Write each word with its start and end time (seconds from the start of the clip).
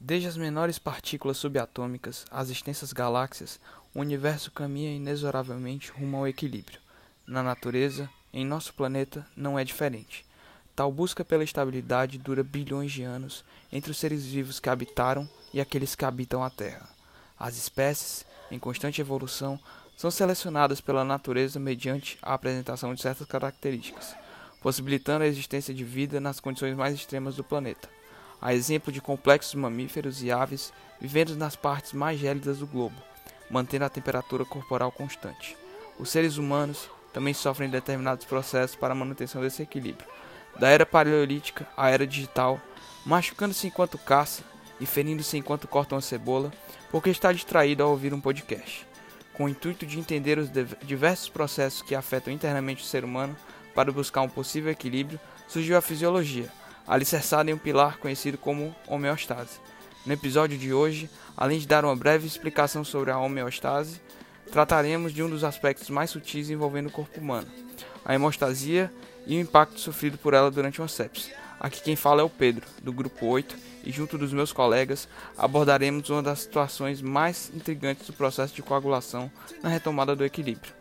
Desde 0.00 0.28
as 0.28 0.36
menores 0.36 0.78
partículas 0.78 1.38
subatômicas 1.38 2.24
às 2.30 2.50
extensas 2.50 2.92
galáxias, 2.92 3.58
o 3.92 3.98
universo 3.98 4.48
caminha 4.52 4.94
inexoravelmente 4.94 5.90
rumo 5.90 6.18
ao 6.18 6.28
equilíbrio. 6.28 6.78
Na 7.26 7.42
natureza, 7.42 8.08
em 8.32 8.46
nosso 8.46 8.72
planeta, 8.74 9.26
não 9.36 9.58
é 9.58 9.64
diferente. 9.64 10.24
Tal 10.76 10.92
busca 10.92 11.24
pela 11.24 11.42
estabilidade 11.42 12.16
dura 12.16 12.44
bilhões 12.44 12.92
de 12.92 13.02
anos 13.02 13.44
entre 13.72 13.90
os 13.90 13.98
seres 13.98 14.24
vivos 14.24 14.60
que 14.60 14.70
habitaram 14.70 15.28
e 15.52 15.60
aqueles 15.60 15.96
que 15.96 16.04
habitam 16.04 16.44
a 16.44 16.50
Terra. 16.50 16.88
As 17.36 17.56
espécies, 17.56 18.24
em 18.52 18.58
constante 18.58 19.00
evolução, 19.00 19.58
são 19.96 20.12
selecionadas 20.12 20.80
pela 20.80 21.04
natureza 21.04 21.58
mediante 21.58 22.16
a 22.22 22.34
apresentação 22.34 22.94
de 22.94 23.02
certas 23.02 23.26
características, 23.26 24.14
possibilitando 24.62 25.24
a 25.24 25.26
existência 25.26 25.74
de 25.74 25.82
vida 25.82 26.20
nas 26.20 26.38
condições 26.38 26.76
mais 26.76 26.94
extremas 26.94 27.34
do 27.34 27.42
planeta 27.42 27.97
a 28.40 28.54
exemplo 28.54 28.92
de 28.92 29.00
complexos 29.00 29.54
mamíferos 29.54 30.22
e 30.22 30.30
aves 30.30 30.72
vivendo 31.00 31.36
nas 31.36 31.56
partes 31.56 31.92
mais 31.92 32.18
gélidas 32.18 32.58
do 32.58 32.66
globo, 32.66 32.96
mantendo 33.50 33.84
a 33.84 33.90
temperatura 33.90 34.44
corporal 34.44 34.90
constante. 34.92 35.56
Os 35.98 36.10
seres 36.10 36.36
humanos 36.36 36.88
também 37.12 37.34
sofrem 37.34 37.68
determinados 37.68 38.24
processos 38.24 38.76
para 38.76 38.92
a 38.92 38.96
manutenção 38.96 39.42
desse 39.42 39.62
equilíbrio, 39.62 40.08
da 40.58 40.68
era 40.68 40.86
paleolítica 40.86 41.66
à 41.76 41.90
era 41.90 42.06
digital, 42.06 42.60
machucando-se 43.04 43.66
enquanto 43.66 43.98
caça 43.98 44.42
e 44.80 44.86
ferindo-se 44.86 45.36
enquanto 45.36 45.66
cortam 45.66 45.98
a 45.98 46.00
cebola, 46.00 46.52
porque 46.90 47.10
está 47.10 47.32
distraído 47.32 47.82
ao 47.82 47.90
ouvir 47.90 48.14
um 48.14 48.20
podcast. 48.20 48.86
Com 49.32 49.44
o 49.44 49.48
intuito 49.48 49.86
de 49.86 49.98
entender 49.98 50.38
os 50.38 50.50
diversos 50.82 51.28
processos 51.28 51.82
que 51.82 51.94
afetam 51.94 52.32
internamente 52.32 52.82
o 52.82 52.86
ser 52.86 53.04
humano 53.04 53.36
para 53.74 53.92
buscar 53.92 54.22
um 54.22 54.28
possível 54.28 54.70
equilíbrio, 54.70 55.20
surgiu 55.46 55.76
a 55.76 55.80
fisiologia, 55.80 56.50
alicerçada 56.88 57.50
em 57.50 57.54
um 57.54 57.58
pilar 57.58 57.98
conhecido 57.98 58.38
como 58.38 58.74
homeostase. 58.86 59.60
No 60.06 60.12
episódio 60.12 60.56
de 60.56 60.72
hoje, 60.72 61.10
além 61.36 61.58
de 61.58 61.66
dar 61.66 61.84
uma 61.84 61.94
breve 61.94 62.26
explicação 62.26 62.82
sobre 62.82 63.10
a 63.10 63.18
homeostase, 63.18 64.00
trataremos 64.50 65.12
de 65.12 65.22
um 65.22 65.28
dos 65.28 65.44
aspectos 65.44 65.90
mais 65.90 66.10
sutis 66.10 66.48
envolvendo 66.48 66.86
o 66.86 66.92
corpo 66.92 67.20
humano, 67.20 67.46
a 68.04 68.14
hemostasia 68.14 68.90
e 69.26 69.36
o 69.36 69.40
impacto 69.40 69.78
sofrido 69.78 70.16
por 70.16 70.32
ela 70.32 70.50
durante 70.50 70.80
uma 70.80 70.88
sepse. 70.88 71.30
Aqui 71.60 71.82
quem 71.82 71.96
fala 71.96 72.22
é 72.22 72.24
o 72.24 72.30
Pedro, 72.30 72.64
do 72.82 72.92
grupo 72.92 73.26
8, 73.26 73.54
e 73.84 73.90
junto 73.90 74.16
dos 74.16 74.32
meus 74.32 74.52
colegas 74.52 75.08
abordaremos 75.36 76.08
uma 76.08 76.22
das 76.22 76.40
situações 76.40 77.02
mais 77.02 77.50
intrigantes 77.54 78.06
do 78.06 78.12
processo 78.12 78.54
de 78.54 78.62
coagulação 78.62 79.30
na 79.62 79.68
retomada 79.68 80.14
do 80.14 80.24
equilíbrio. 80.24 80.72